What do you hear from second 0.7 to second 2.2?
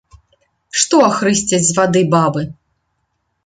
Што ахрысцяць з вады